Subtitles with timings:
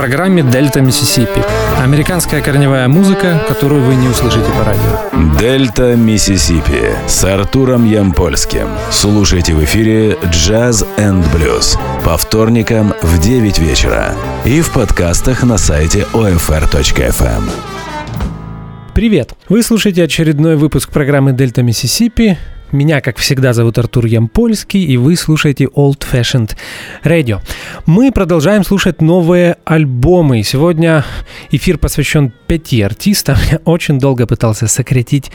[0.00, 1.42] программе «Дельта Миссисипи».
[1.78, 5.38] Американская корневая музыка, которую вы не услышите по радио.
[5.38, 8.66] «Дельта Миссисипи» с Артуром Ямпольским.
[8.90, 14.14] Слушайте в эфире «Джаз энд блюз» по вторникам в 9 вечера
[14.46, 17.50] и в подкастах на сайте OFR.FM.
[18.94, 19.34] Привет!
[19.50, 22.38] Вы слушаете очередной выпуск программы «Дельта Миссисипи».
[22.72, 26.52] Меня, как всегда, зовут Артур Ямпольский, и вы слушаете Old Fashioned
[27.02, 27.40] Radio.
[27.84, 30.44] Мы продолжаем слушать новые альбомы.
[30.44, 31.04] Сегодня
[31.50, 33.36] эфир посвящен пяти артистам.
[33.50, 35.32] Я очень долго пытался сократить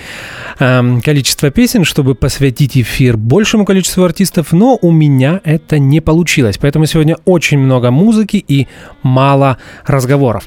[0.60, 6.58] э, количество песен, чтобы посвятить эфир большему количеству артистов, но у меня это не получилось.
[6.58, 8.68] Поэтому сегодня очень много музыки и
[9.04, 10.46] мало разговоров.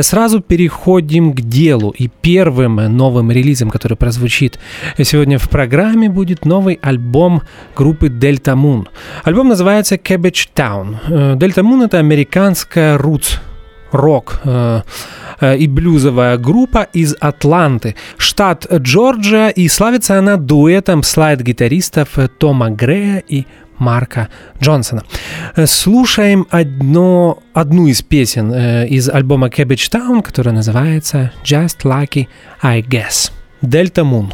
[0.00, 1.94] Сразу переходим к делу.
[1.96, 4.58] И первым новым релизом, который прозвучит
[5.00, 7.42] сегодня в программе, будет будет новый альбом
[7.76, 8.86] группы Delta Moon.
[9.24, 10.96] Альбом называется Cabbage Town.
[11.06, 13.38] Э, Delta Moon это американская roots
[13.92, 14.80] рок э,
[15.40, 23.22] э, и блюзовая группа из Атланты, штат Джорджия, и славится она дуэтом слайд-гитаристов Тома Грея
[23.28, 23.44] и
[23.78, 24.28] Марка
[24.62, 25.02] Джонсона.
[25.66, 28.52] Слушаем одно, одну из песен
[28.84, 32.28] из альбома Cabbage Town, которая называется Just Lucky
[32.62, 33.30] I Guess.
[33.62, 34.32] Delta Moon.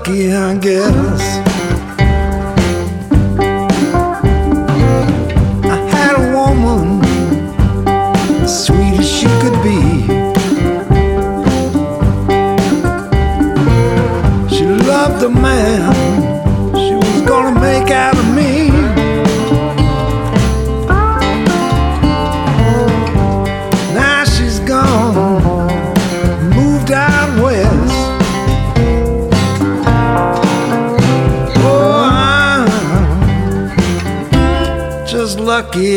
[0.00, 1.49] Lucky, I guess.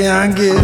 [0.08, 0.62] Lucky,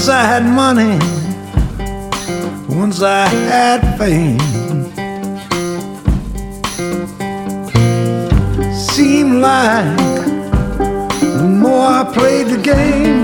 [0.00, 0.96] Once I had money,
[2.74, 4.40] once I had fame.
[8.72, 9.98] Seemed like
[11.20, 13.19] the more I played the game.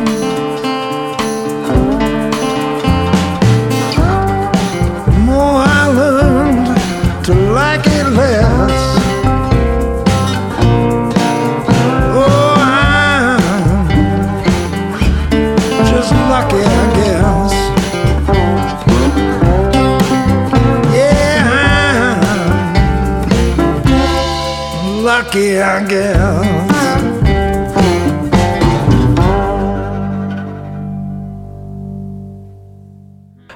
[25.27, 26.17] Lucky, I guess.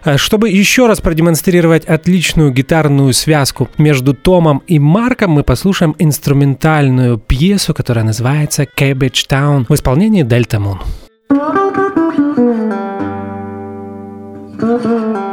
[0.03, 7.19] Э, чтобы еще раз продемонстрировать отличную гитарную связку между Томом и Марком, мы послушаем инструментальную
[7.19, 10.81] пьесу, которая называется «Cabbage Town» в исполнении Дельта Мун.
[14.57, 15.30] Кто бы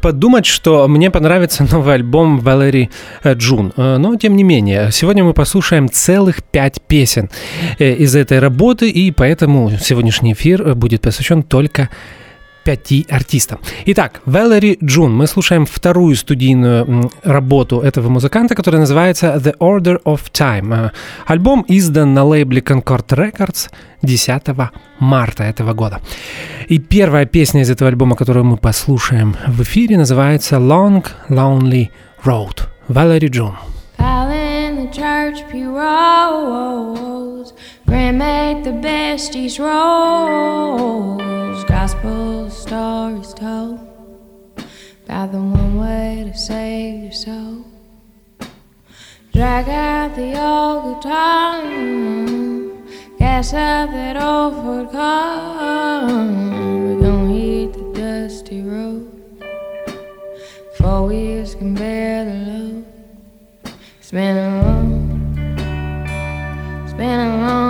[0.00, 2.90] подумать, что мне понравится новый альбом Валери
[3.22, 3.72] э, Джун.
[3.76, 7.30] Э, но, тем не менее, сегодня мы послушаем целых пять песен
[7.78, 11.88] э, из этой работы, и поэтому сегодняшний эфир будет посвящен только
[12.64, 13.58] пяти артистам.
[13.86, 15.14] Итак, Валери Джун.
[15.14, 20.90] Мы слушаем вторую студийную работу этого музыканта, которая называется The Order of Time.
[21.26, 23.70] Альбом издан на лейбле Concord Records
[24.02, 24.42] 10
[24.98, 26.00] марта этого года.
[26.68, 31.88] И первая песня из этого альбома, которую мы послушаем в эфире, называется Long Lonely
[32.24, 32.66] Road.
[32.88, 33.54] Валери Джун.
[34.92, 37.52] church pews,
[37.86, 41.39] grandmake the besties rolls,
[41.90, 43.80] gospel stories told
[45.04, 47.64] about the one way to save your soul.
[49.32, 51.62] Drag out the old guitar.
[53.18, 56.06] Gas up that old Ford car.
[56.06, 59.10] We're gonna hit the dusty road.
[60.76, 62.84] Four wheels can bear the load.
[63.98, 64.84] It's been a long,
[66.84, 67.69] it's been a long,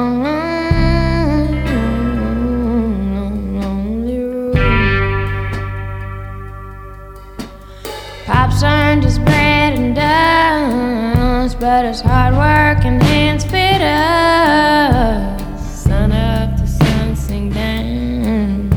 [11.71, 15.85] but his hard work and hands fit us.
[15.85, 18.73] Sun up, to sun sink down.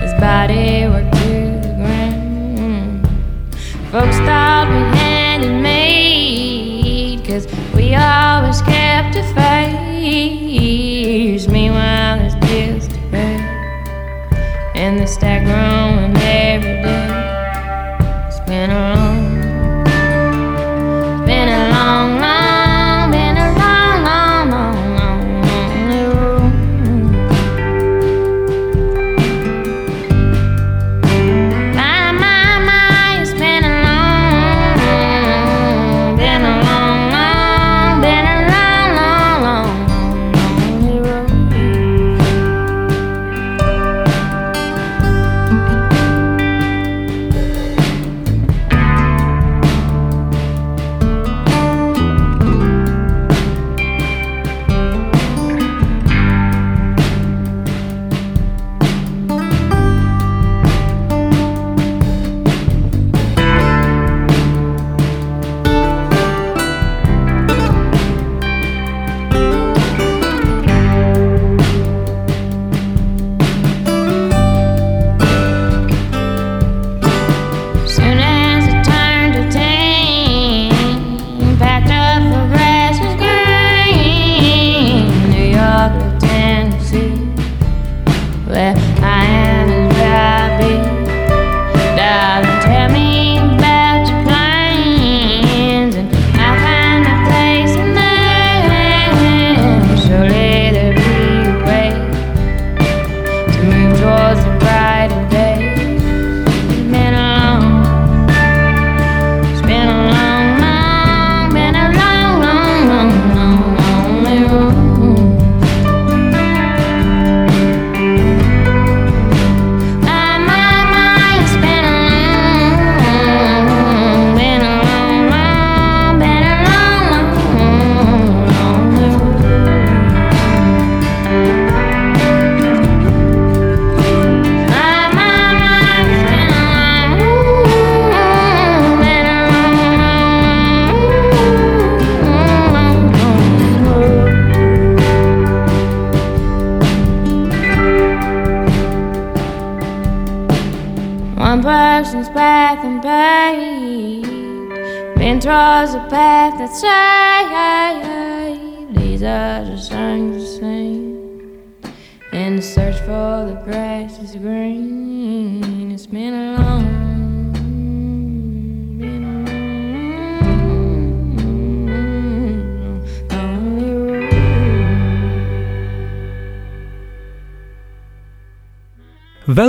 [0.00, 3.06] His body worked to the ground.
[3.92, 11.46] Folks thought we had it made, cause we always kept a face.
[11.46, 13.36] Meanwhile, there's bills to pay,
[14.74, 15.83] and the stack growing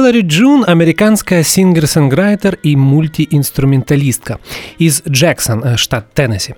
[0.06, 4.40] Валери Джун– американская сингер-сонграйтер и мультиинструменталистка
[4.78, 6.54] из Джексон, э, штат Теннесси.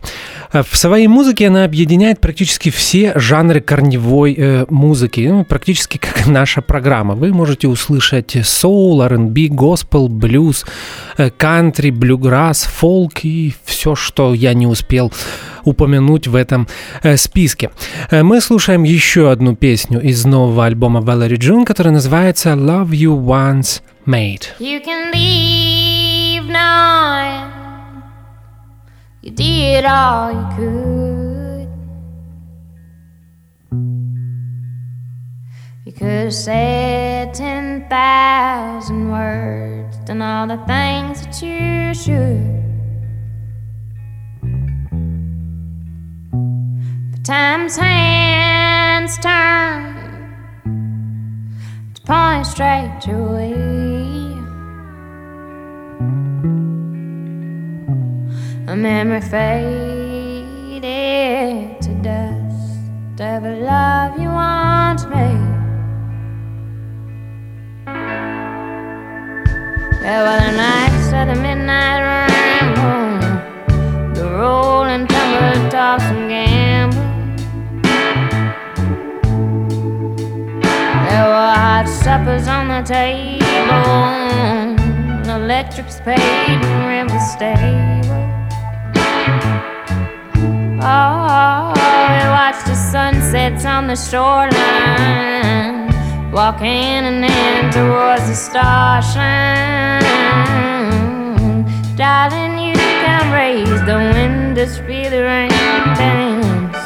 [0.52, 6.28] Э, в своей музыке она объединяет практически все жанры корневой э, музыки, ну, практически как
[6.28, 7.16] наша программа.
[7.16, 10.66] Вы можете услышать соул, R&B, госпел, блюз,
[11.18, 15.14] э, кантри, блюграсс, фолк и все, что я не успел
[15.68, 16.68] упомянуть в этом
[17.04, 17.72] э, списке.
[18.10, 23.18] Э, мы слушаем еще одну песню из нового альбома Valerie June, которая называется Love You
[23.22, 24.44] Once Made.
[24.60, 27.08] You can leave now.
[29.22, 31.68] You did all you could.
[35.86, 42.67] You could have said 10,000 words, done all the things that you should.
[47.28, 49.94] Time's hands turn
[51.94, 53.52] to point straight your way.
[58.72, 60.82] A memory faded
[61.82, 63.20] to dust.
[63.20, 65.56] Every love you once made.
[70.02, 73.20] There were the nights of the midnight ramble,
[74.16, 77.07] the rolling tumble toss and gamble.
[81.18, 83.42] There were hot suppers on the table,
[85.28, 88.26] electric spade and river stable.
[90.80, 95.90] Oh, we watched the sunsets on the shoreline,
[96.32, 100.04] walk hand in hand towards the starshine.
[101.96, 105.50] Darling, you can raise the wind to feel the rain
[105.98, 106.78] dance.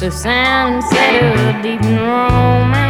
[0.00, 2.87] So sound and settle deep in romance.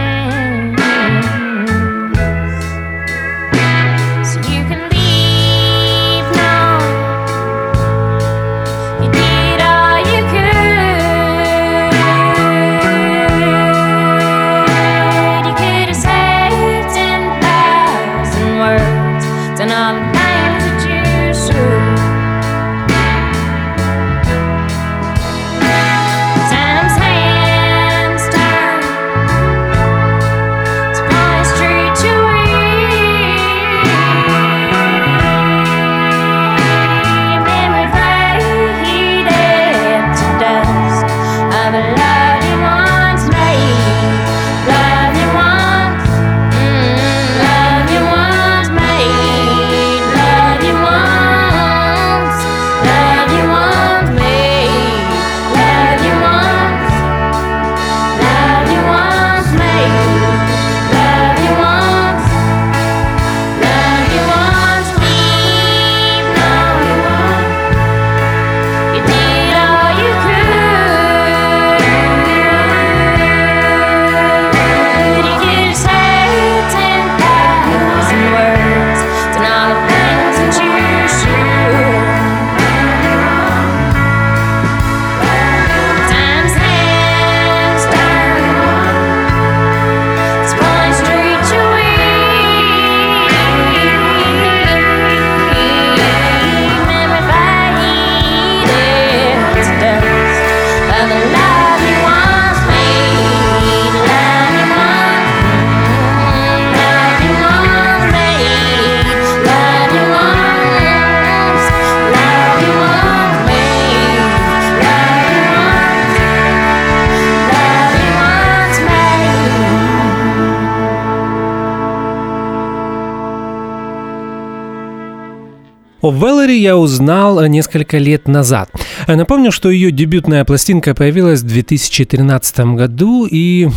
[126.08, 128.70] О Веллери я узнал э, несколько лет назад.
[129.06, 133.68] Напомню, что ее дебютная пластинка появилась в 2013 году, и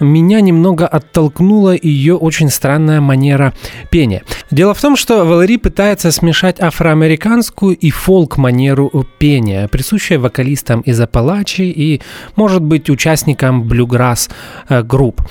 [0.00, 3.52] меня немного оттолкнула ее очень странная манера
[3.90, 4.22] пения.
[4.52, 11.62] Дело в том, что Валери пытается смешать афроамериканскую и фолк-манеру пения, присущая вокалистам из Апалачи
[11.62, 12.02] и,
[12.36, 14.28] может быть, участникам блюграсс
[14.68, 15.22] э, групп.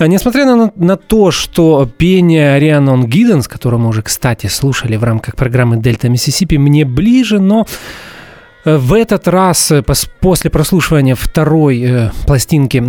[0.00, 5.36] Несмотря на, на то, что пение Рианон Гидденс, которое мы уже, кстати, слушали в рамках
[5.36, 8.19] программы «Дельта Миссисипи», мне ближе, но Э,
[8.64, 9.82] в этот раз, э,
[10.20, 12.84] после прослушивания второй э, пластинки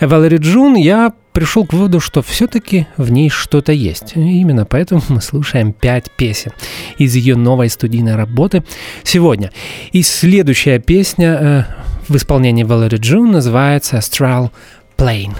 [0.00, 4.16] Валери Джун, я пришел к выводу, что все-таки в ней что-то есть.
[4.16, 6.52] И именно поэтому мы слушаем пять песен
[6.98, 8.62] из ее новой студийной работы
[9.02, 9.50] сегодня.
[9.90, 11.64] И следующая песня э,
[12.08, 14.50] в исполнении Валери Джун называется Astral
[14.96, 15.34] Plane.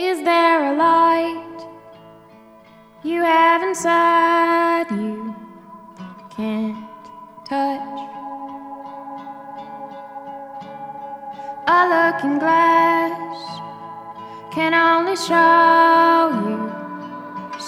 [0.00, 1.64] Is there a light
[3.04, 5.34] you have inside you?
[6.36, 6.91] Can't
[7.52, 8.00] touch.
[11.76, 13.40] A looking glass
[14.54, 16.60] can only show you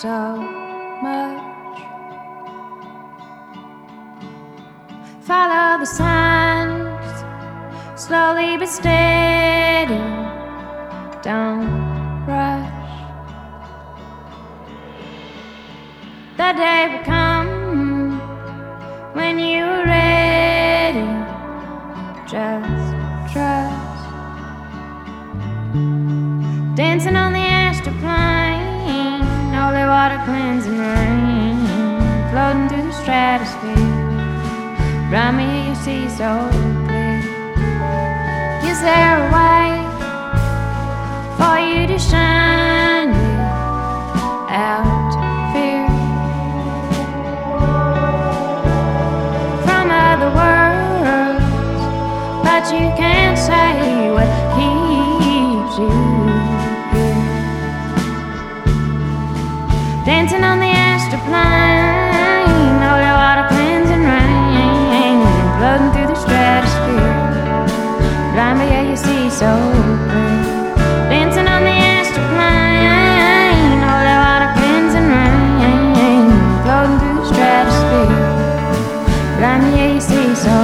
[0.03, 0.17] so
[1.07, 1.77] much.
[5.29, 7.17] Follow the signs,
[8.05, 10.03] slowly but steady.
[11.29, 11.69] Don't
[12.33, 12.93] rush.
[16.39, 17.94] The day will come
[19.15, 21.07] when you're ready.
[22.27, 24.03] Just trust.
[26.77, 29.23] Dancing on the astral plane,
[29.55, 31.59] holy water cleansing rain,
[32.31, 34.03] floating through the stratosphere.
[35.11, 36.31] Around me, you see so
[36.87, 37.19] clear.
[38.71, 39.67] Is there a way
[41.39, 43.15] for you to shine
[44.51, 44.94] out?
[60.05, 65.25] Dancing on the astral plane, holy water cleansing rain,
[65.57, 67.17] floating through the stratosphere.
[68.35, 69.49] Blind yeah, you see so
[70.11, 71.09] clear.
[71.09, 71.73] Dancing on the
[73.81, 74.51] holy water
[75.09, 76.29] rain,
[76.65, 78.29] floating through the stratosphere.
[79.73, 80.64] Yeah, you see so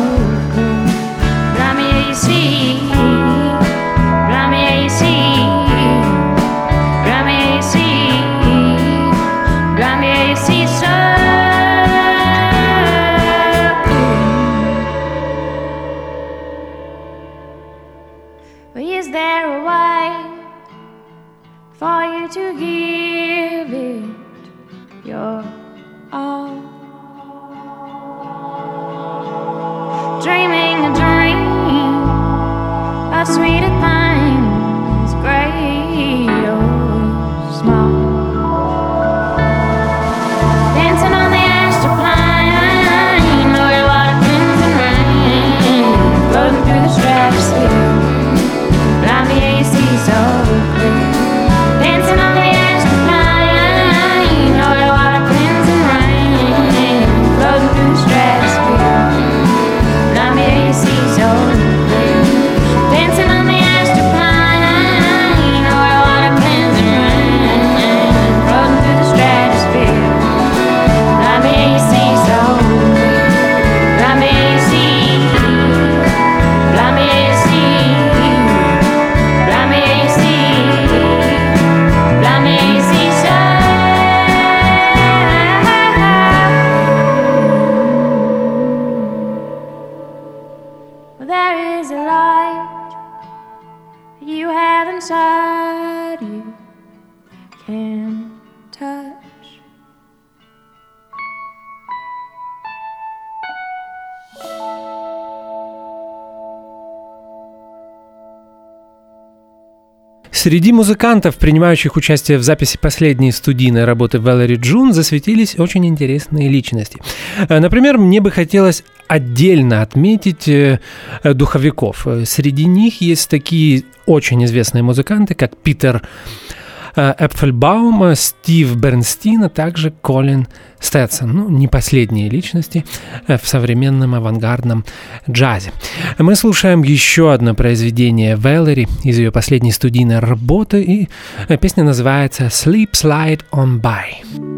[110.43, 116.99] Среди музыкантов, принимающих участие в записи последней студийной работы Валери Джун, засветились очень интересные личности.
[117.47, 120.81] Э, например, мне бы хотелось отдельно отметить э,
[121.25, 122.07] духовиков.
[122.25, 126.60] Среди них есть такие очень известные музыканты, как Питер Э,
[126.95, 130.47] Эпфельбаума, Стив Бернстин, а также Колин
[130.79, 131.33] Стэтсон.
[131.33, 132.85] Ну, не последние личности
[133.27, 134.85] э, в современном авангардном
[135.29, 135.73] джазе.
[136.19, 141.09] Мы слушаем еще одно произведение Вэллери из ее последней студийной работы, и
[141.49, 144.51] э, песня называется «Sleep Slide On By».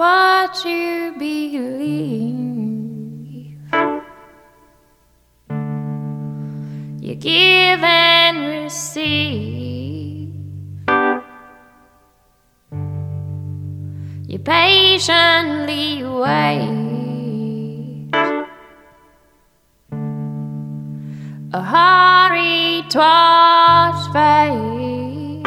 [0.00, 2.79] what you believe.
[7.10, 10.32] You give and receive.
[14.28, 16.70] You patiently wait.
[21.52, 25.42] A hurry towards fate.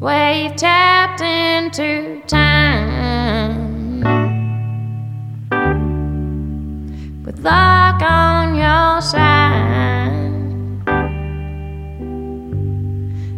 [0.00, 3.69] Wave tapped into time.
[7.42, 10.12] Luck on your side.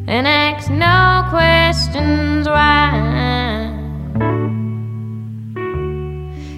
[0.08, 3.70] And ask no questions why.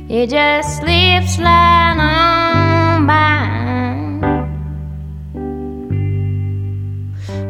[0.09, 3.45] You just slip slide on by.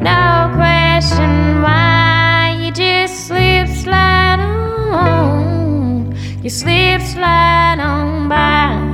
[0.00, 6.16] No question why you just slip slide on.
[6.42, 8.93] You slip slide on by.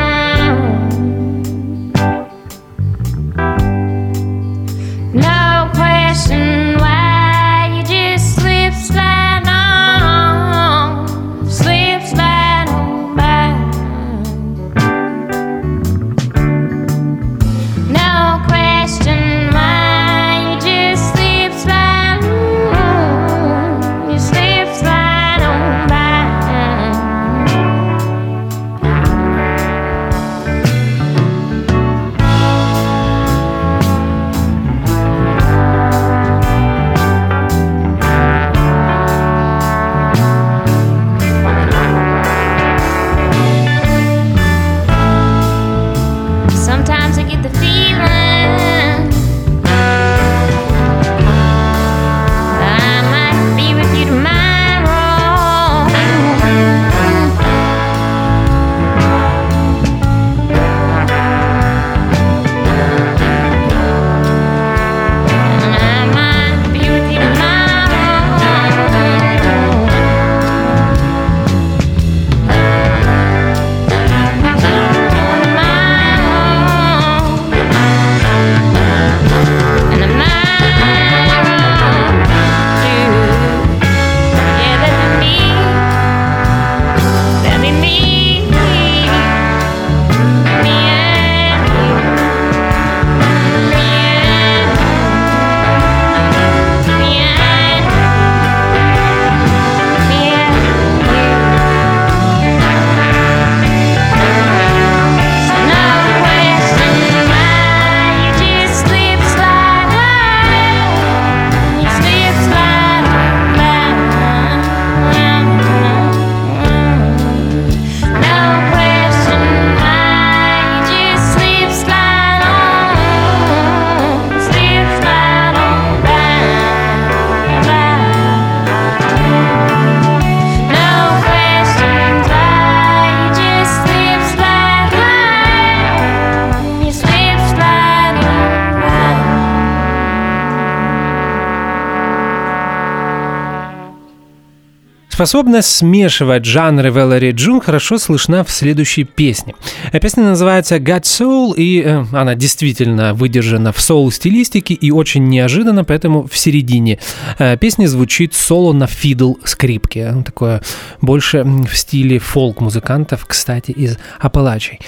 [145.21, 149.53] Способность смешивать жанры Валери Джун хорошо слышна в следующей песне.
[149.91, 155.83] Э, Песня называется God Soul, и э, она действительно выдержана в соул-стилистике и очень неожиданно,
[155.83, 156.97] поэтому в середине
[157.37, 160.23] э, песни звучит соло на фидл скрипке.
[160.25, 160.63] Такое
[161.01, 164.79] больше в стиле фолк-музыкантов, кстати, из Апалачей.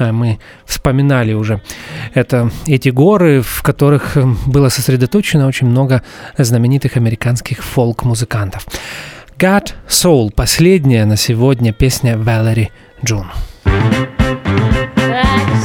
[0.00, 1.62] Э, Мы вспоминали уже
[2.12, 6.02] это, эти горы, в которых э, было сосредоточено очень много
[6.36, 8.66] знаменитых американских фолк-музыкантов.
[9.38, 12.70] God Soul, последняя на сегодня песня Валери
[13.04, 13.26] Джун.
[13.66, 15.55] I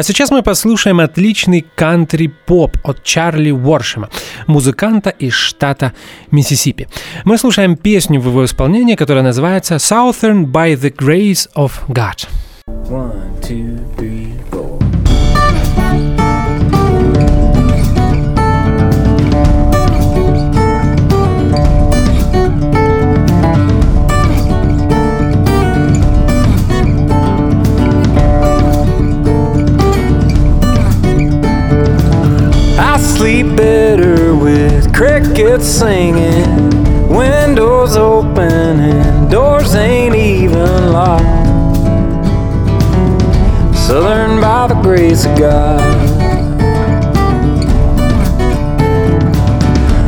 [0.00, 4.08] А сейчас мы послушаем отличный кантри-поп от Чарли Уоршема,
[4.46, 5.92] музыканта из штата
[6.30, 6.88] Миссисипи.
[7.24, 12.26] Мы слушаем песню в его исполнении, которая называется «Southern by the Grace of God».
[12.88, 14.19] One, two, three.
[33.00, 41.24] sleep better with crickets singing, windows open, and doors ain't even locked.
[43.76, 45.80] Southern by the grace of God.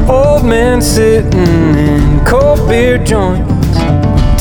[0.09, 3.53] Old men sitting in cold beer joints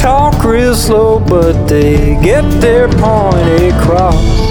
[0.01, 4.50] talk real slow, but they get their point across.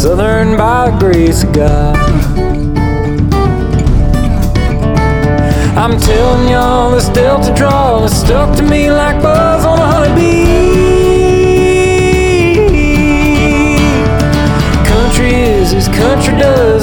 [0.00, 1.94] Southern by grace of God.
[5.76, 10.46] I'm telling y'all, this Delta draw is stuck to me like buzz on a honeybee.
[14.88, 16.79] Country is as country does.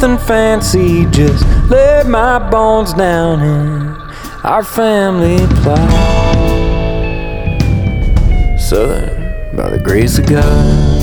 [0.00, 3.88] Nothing fancy, just lay my bones down in
[4.44, 5.90] our family plot.
[8.60, 10.97] Southern, by the grace of God.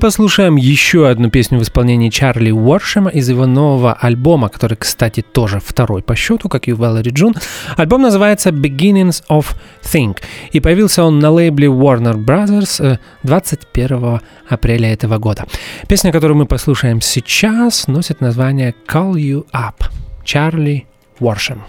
[0.00, 5.60] Послушаем еще одну песню в исполнении Чарли Уоршема из его нового альбома, который, кстати, тоже
[5.60, 7.40] второй по счету, как и Valerie June.
[7.76, 10.18] Альбом называется Beginnings of Think,
[10.50, 15.46] и появился он на лейбле Warner Brothers 21 апреля этого года.
[15.86, 19.84] Песня, которую мы послушаем сейчас, носит название Call You Up.
[20.24, 20.86] Чарли
[21.20, 21.62] Уоршем.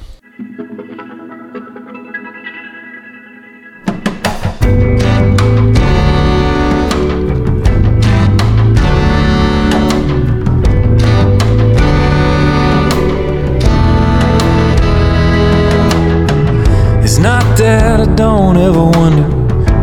[17.91, 19.27] That I don't ever wonder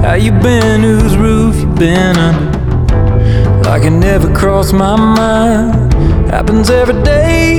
[0.00, 3.68] how you been, whose roof you been under.
[3.68, 5.92] Like it never crossed my mind.
[6.30, 7.58] Happens every day.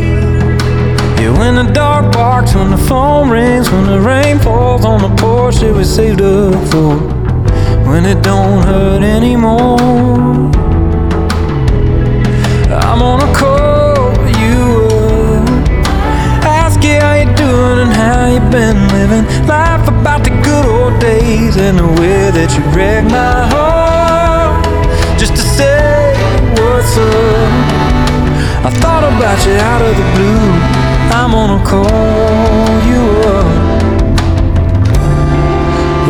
[1.20, 5.16] Yeah, when the dark barks, when the phone rings, when the rain falls on the
[5.22, 6.96] porch that we saved up for.
[7.88, 9.78] When it don't hurt anymore.
[12.86, 13.69] I'm on a call
[17.50, 22.22] doing and how you've been living life about the good old days and the way
[22.38, 24.62] that you wreck my heart
[25.22, 26.14] just to say
[26.58, 27.52] what's up.
[28.68, 30.48] I thought about you out of the blue.
[31.18, 33.50] I'm gonna call you up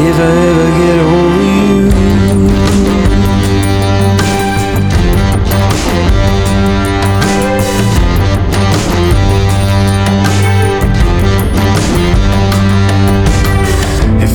[0.07, 1.68] if I ever get over you.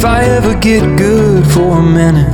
[0.05, 2.31] If I ever get good for a minute,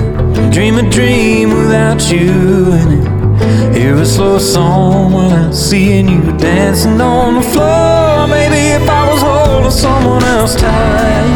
[0.52, 3.76] dream a dream without you in it.
[3.76, 8.26] Hear a slow song without seeing you dancing on the floor.
[8.26, 11.30] Maybe if I was holding someone else tight,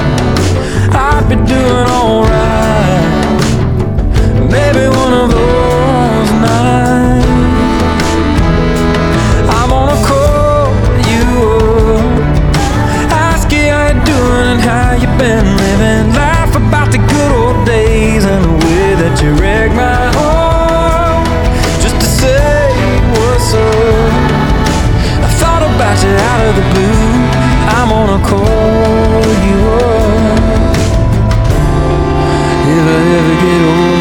[0.90, 3.40] I'd be doing alright.
[4.50, 7.28] Maybe one of those nights,
[9.54, 10.74] I'm gonna call
[11.12, 11.26] you
[11.94, 12.10] up,
[13.12, 16.13] ask you how you doing and how you been living.
[19.16, 21.26] That wreck my heart.
[21.82, 22.70] Just to say
[23.14, 24.12] what's up.
[25.22, 27.14] I thought about you out of the blue.
[27.76, 30.34] I'm gonna call you up
[32.66, 33.93] if I ever get over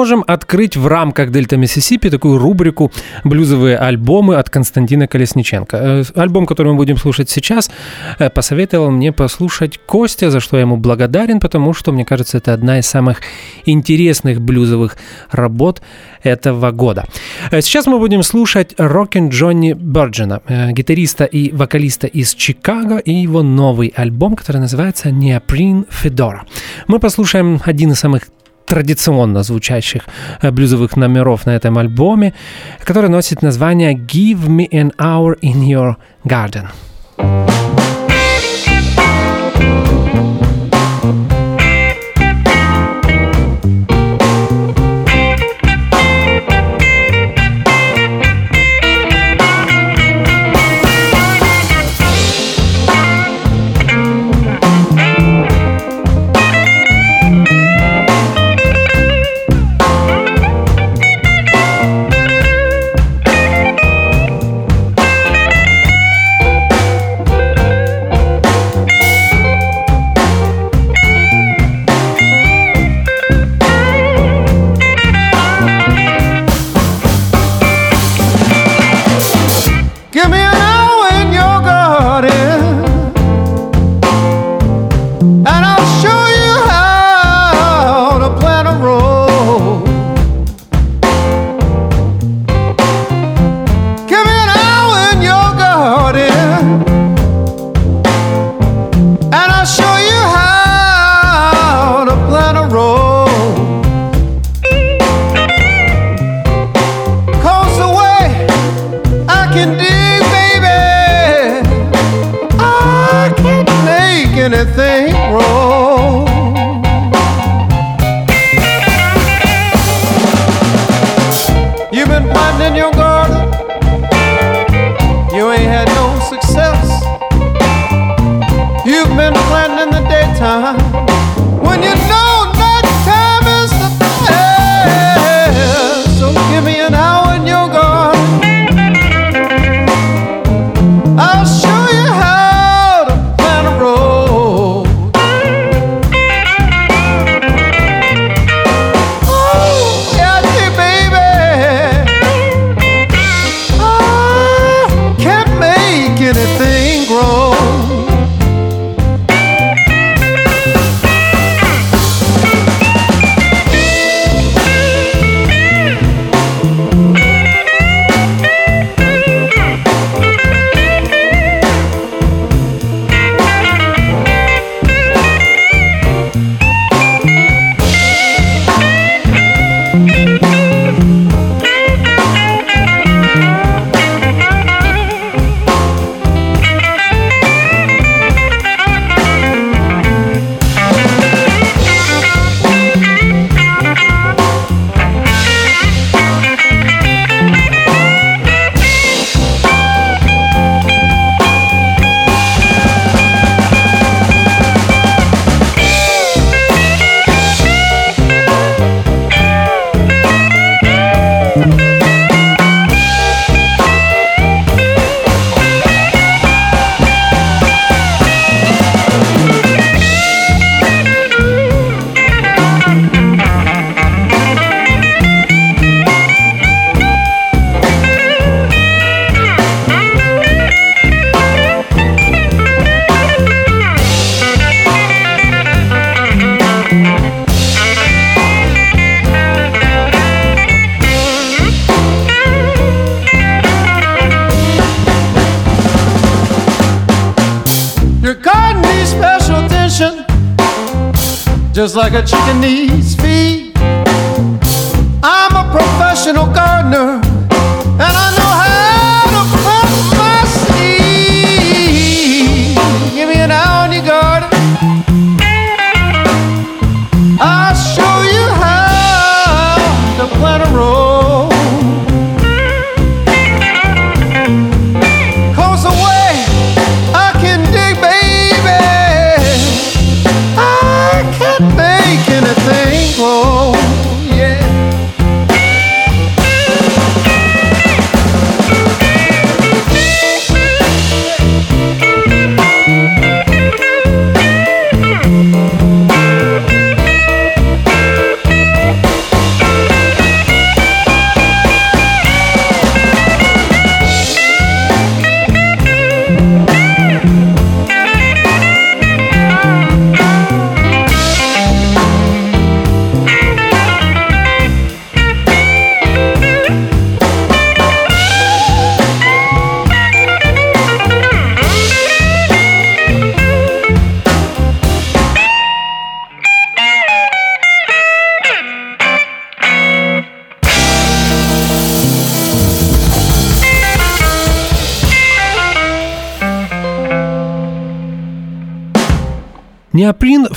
[0.00, 2.90] можем открыть в рамках Дельта Миссисипи такую рубрику
[3.22, 5.76] «Блюзовые альбомы» от Константина Колесниченко.
[5.76, 7.70] Э, Альбом, который мы будем слушать сейчас,
[8.18, 12.54] э, посоветовал мне послушать Костя, за что я ему благодарен, потому что, мне кажется, это
[12.54, 13.20] одна из самых
[13.66, 14.96] интересных блюзовых
[15.32, 15.82] работ
[16.22, 17.04] этого года.
[17.50, 23.12] Э, Сейчас мы будем слушать Рокин Джонни Бёрджина, э, гитариста и вокалиста из Чикаго, и
[23.12, 26.40] его новый альбом, который называется «Neoprene Fedora».
[26.88, 28.22] Мы послушаем один из самых
[28.70, 30.02] традиционно звучащих
[30.42, 32.32] э, блюзовых номеров на этом альбоме,
[32.84, 36.68] который носит название «Give me an hour in your garden».
[37.18, 37.49] Give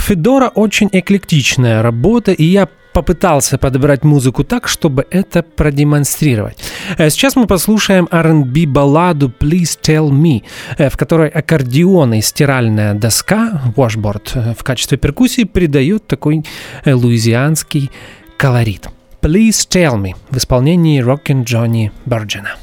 [0.06, 6.58] Федора очень эклектичная работа, и я попытался подобрать музыку так, чтобы это продемонстрировать.
[6.98, 10.44] Э, Сейчас мы послушаем R&B балладу Please Tell Me,
[10.78, 16.44] э, в которой аккордеон и стиральная доска, washboard, э, в качестве перкуссии придает такой
[16.86, 17.90] луизианский
[18.36, 18.90] колорит.
[19.22, 22.58] Please Tell Me в исполнении Rockin' Джонни Берджина.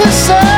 [0.00, 0.49] Can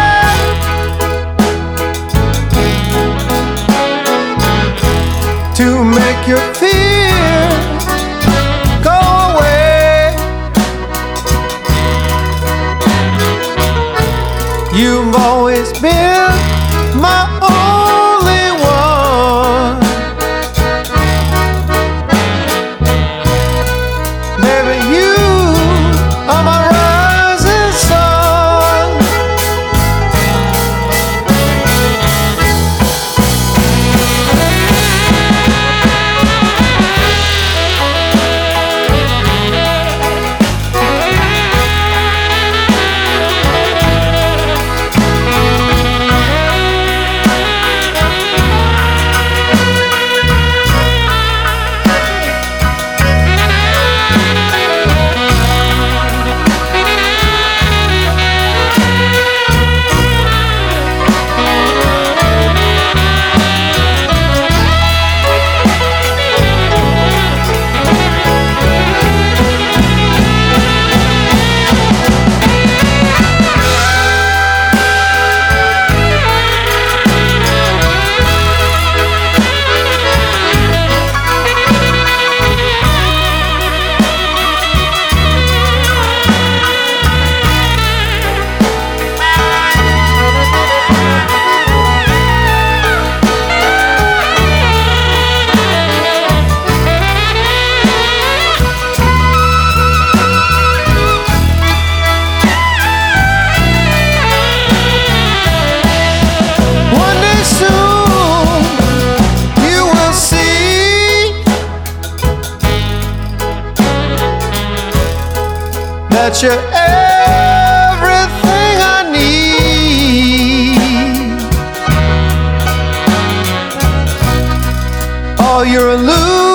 [125.62, 126.51] All a illusions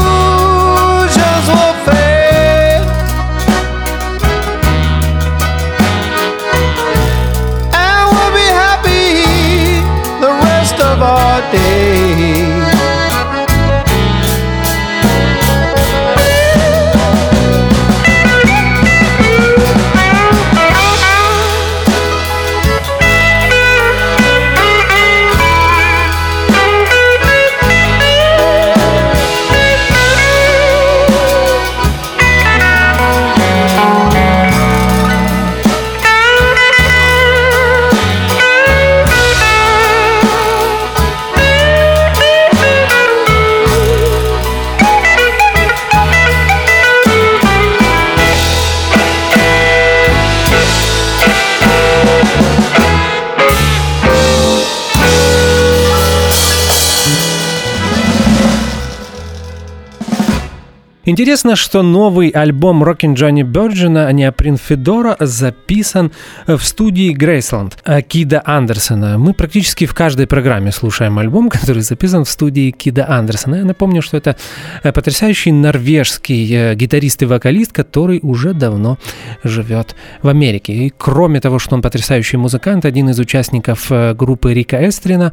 [61.10, 66.12] Интересно, что новый альбом Rockin' Джонни Бёрджина Неоприн Федора записан
[66.48, 69.18] в студии Грейсленд Кида Андерсона.
[69.18, 73.56] Мы практически в каждой программе слушаем альбом, который записан в студии Кида Андерсона.
[73.56, 74.36] Я напомню, что это
[74.84, 78.98] э, потрясающий норвежский э, гитарист и вокалист, который уже давно
[79.46, 80.74] живет в Америке.
[80.74, 85.32] И кроме того, что он потрясающий музыкант, один из участников э, группы Рика Эстрина,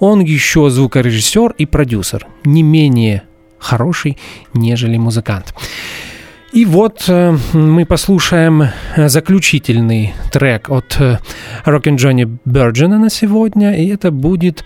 [0.00, 2.26] он еще звукорежиссер и продюсер.
[2.44, 3.22] Не менее
[3.64, 4.18] хороший,
[4.54, 5.54] нежели музыкант.
[6.54, 11.18] И вот э, мы послушаем э, заключительный трек от э,
[11.66, 14.64] Rockin' Джонни Бёрджина на сегодня, и это будет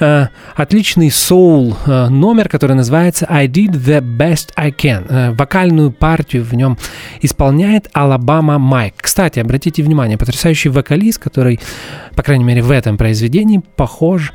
[0.00, 0.26] э,
[0.56, 5.06] отличный соул номер, который называется I Did the Best I Can.
[5.08, 6.76] Э, вокальную партию в нем
[7.22, 8.94] исполняет Алабама Майк.
[8.96, 11.60] Кстати, обратите внимание, потрясающий вокалист, который,
[12.16, 14.32] по крайней мере, в этом произведении похож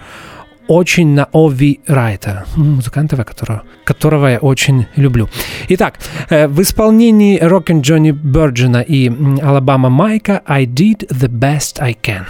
[0.68, 5.30] очень на Ови Райта, музыканта, которого, которого я очень люблю.
[5.70, 6.00] Итак,
[6.30, 9.10] э, в исполнении Рокин Джонни Бёрджина и
[9.42, 12.26] Алабама Майка I did the best I can.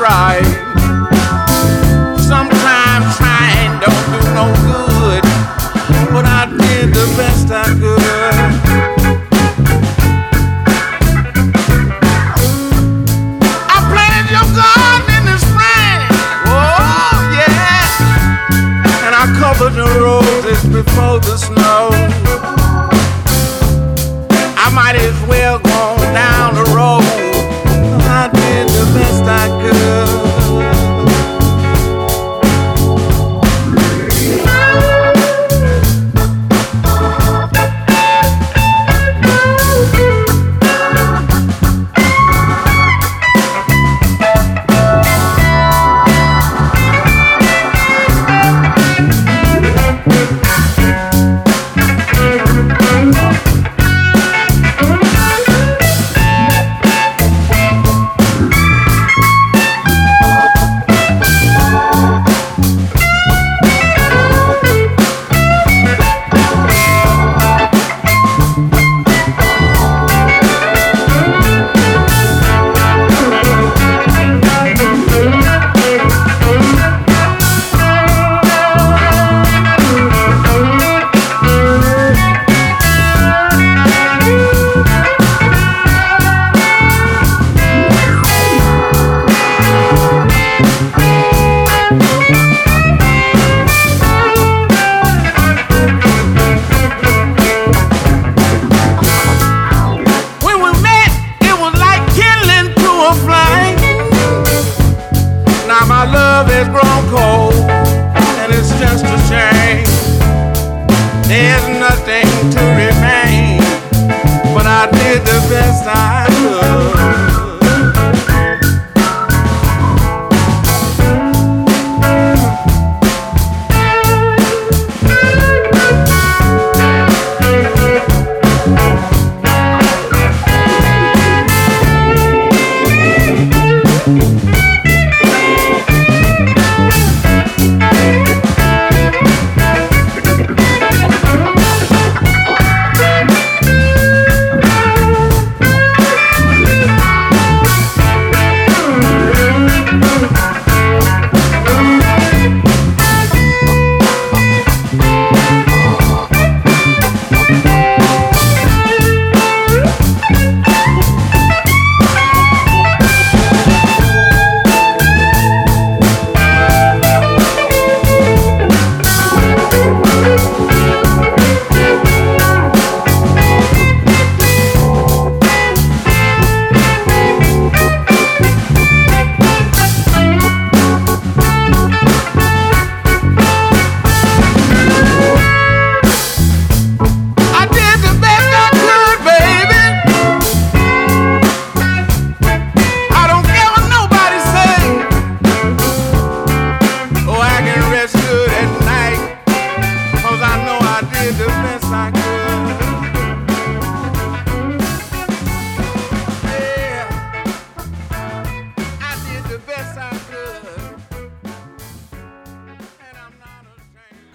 [0.00, 0.71] Right.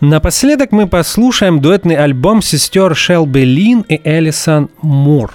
[0.10, 5.34] Напоследок мы послушаем дуэтный альбом сестер Шелби Лин и Элисон Мур.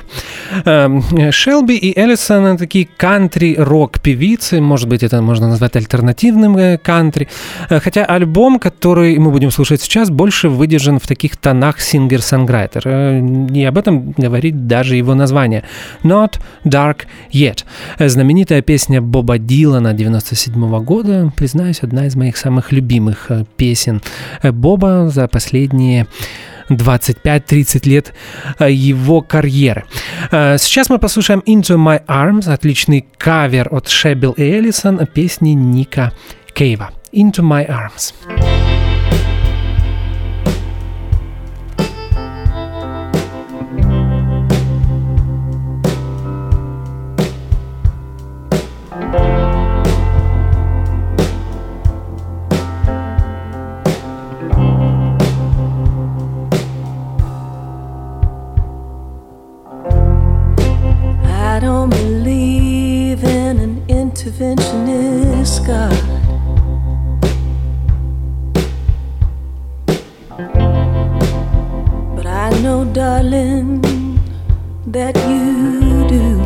[0.65, 6.79] Эм, Шелби и Элисон это такие кантри-рок певицы, может быть, это можно назвать альтернативным э,
[6.79, 7.29] кантри.
[7.71, 12.83] Э, Хотя альбом, который мы будем слушать сейчас, больше выдержан в таких тонах сингер-санграйтер.
[12.85, 13.21] Э,
[13.55, 15.65] И об этом говорит даже его название.
[16.03, 17.65] Not Dark Yet.
[17.99, 24.03] Э, Знаменитая песня Боба Дилана 97 года, признаюсь, одна из моих самых любимых э, песен
[24.43, 26.07] э, Боба за последние
[26.69, 28.15] 25-30 лет
[28.59, 29.85] э, его карьеры.
[30.31, 36.13] Э, Сейчас мы послушаем Into My Arms, отличный кавер от Шебел и Эллисон песни Ника
[36.55, 36.91] Кейва.
[37.13, 38.15] Into My Arms.
[38.29, 38.52] I
[64.43, 66.03] interventionist God.
[72.17, 73.83] But I know, darling,
[74.87, 76.45] that you do.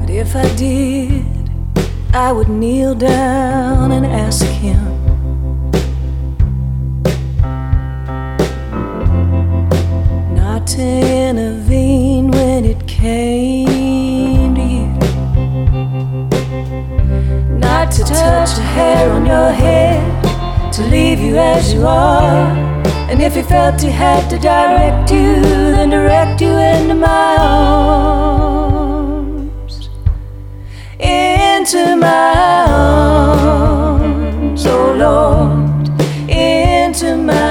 [0.00, 1.24] But if I did,
[2.12, 4.90] I would kneel down and ask him.
[10.60, 11.69] not to intervene
[17.80, 20.00] To touch a hair on your head,
[20.74, 22.52] to leave you as you are.
[23.10, 27.36] And if he felt he had to direct you, then direct you into my
[29.00, 29.90] arms.
[31.00, 32.66] Into my
[33.48, 35.90] arms, oh Lord,
[36.30, 37.49] into my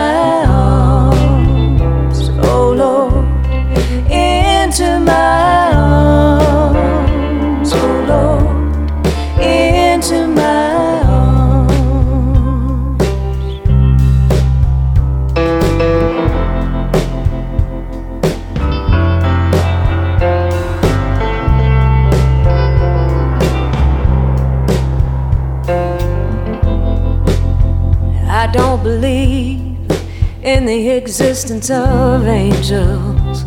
[30.69, 33.43] the existence of angels.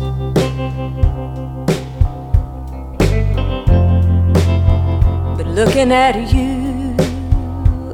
[5.37, 6.97] But looking at you,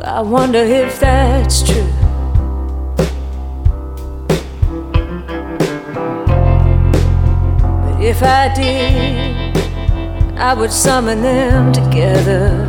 [0.04, 1.94] I wonder if that's true.
[7.84, 9.58] But if I did,
[10.40, 12.69] I would summon them together.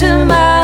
[0.00, 0.57] into my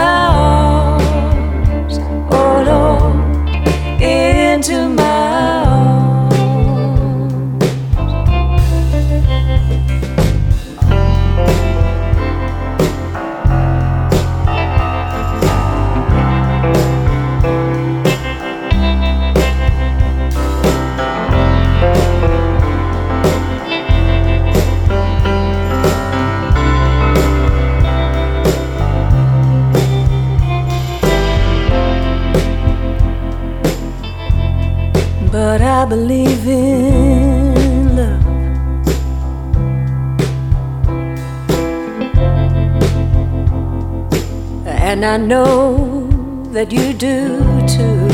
[45.05, 46.07] And I know
[46.53, 47.39] that you do
[47.69, 48.09] too.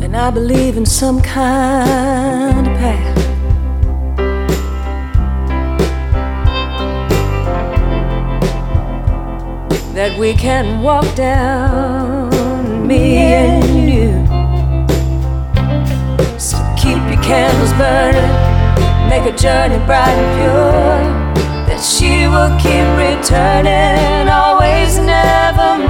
[0.00, 3.16] And I believe in some kind of path.
[9.96, 14.12] that we can walk down, me and you.
[16.38, 18.37] So keep your candles burning,
[19.08, 21.38] make a journey bright and pure.
[21.66, 25.88] That she will keep returning always and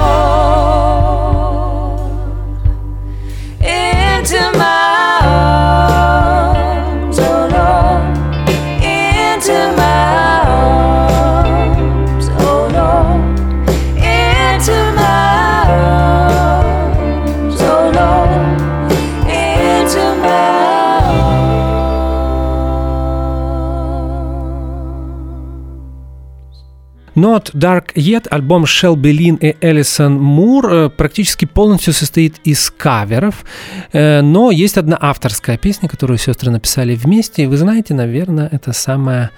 [27.19, 33.43] Not Dark Yet, альбом Шелби Лин и Элисон Мур э, практически полностью состоит из каверов,
[33.91, 38.73] э, но есть одна авторская песня, которую сестры написали вместе, и вы знаете, наверное, это
[38.73, 39.31] самая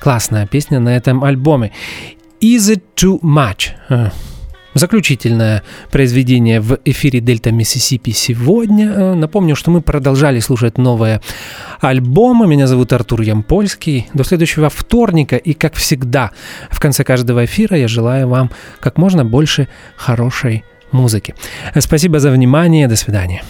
[0.00, 1.72] классная песня на этом альбоме.
[2.40, 3.72] Is it too much?
[4.78, 8.86] Э, Заключительное произведение в эфире Дельта Миссисипи сегодня.
[8.86, 11.20] Э, Напомню, что мы продолжали слушать новые
[11.80, 12.46] альбомы.
[12.46, 14.08] Меня зовут Артур Ямпольский.
[14.14, 15.36] До следующего вторника.
[15.36, 16.30] И, как всегда,
[16.70, 18.50] в конце каждого эфира я желаю вам
[18.80, 21.34] как можно больше хорошей музыки.
[21.78, 22.88] Спасибо за внимание.
[22.88, 23.42] До свидания.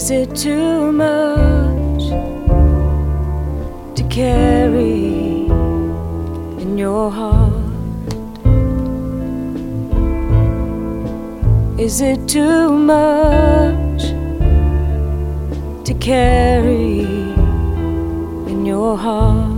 [0.00, 2.04] Is it too much
[3.96, 5.44] to carry
[6.62, 7.52] in your heart?
[11.78, 14.02] Is it too much
[15.84, 17.00] to carry
[18.52, 19.50] in your heart?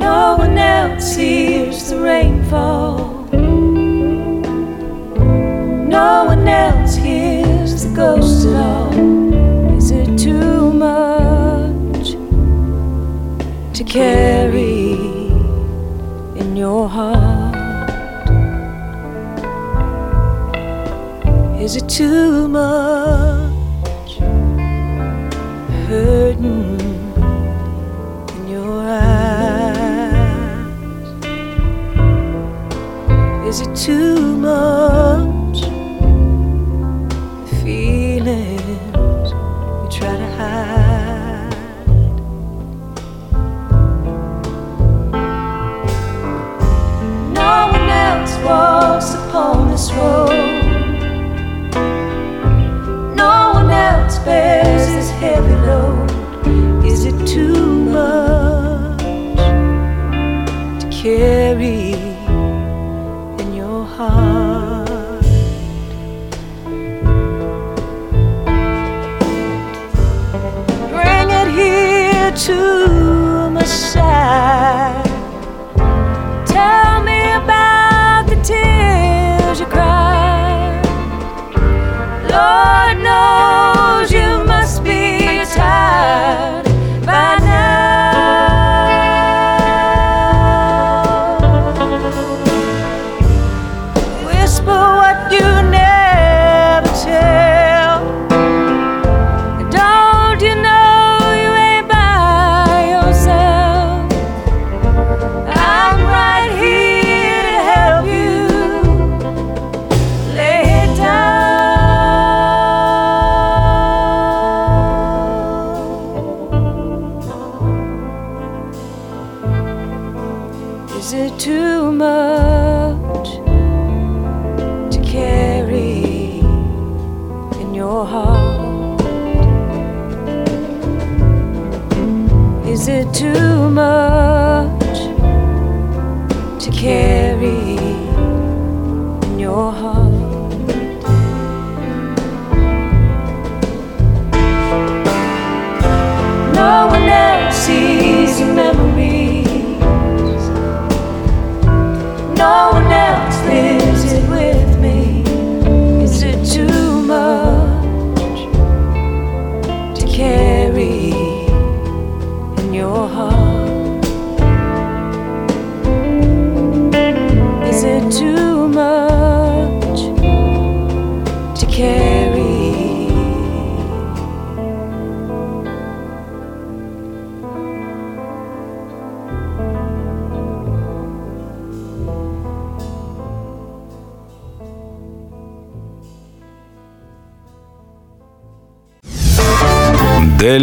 [0.00, 2.95] No one else hears the rainfall.
[5.96, 8.92] No one else hears the ghost at all.
[9.78, 12.08] Is it too much
[13.76, 14.92] to carry
[16.40, 17.56] in your heart?
[21.58, 24.18] Is it too much
[25.88, 26.78] hurting
[28.36, 29.16] in your eyes?
[33.48, 34.25] Is it too